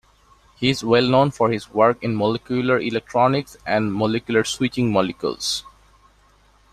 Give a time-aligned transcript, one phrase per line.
[0.55, 5.63] He is well known for his work in molecular electronics and molecular switching molecules.